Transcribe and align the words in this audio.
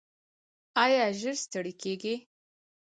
ایا 0.83 1.05
ژر 1.19 1.35
ستړي 1.43 1.73
کیږئ؟ 1.81 2.15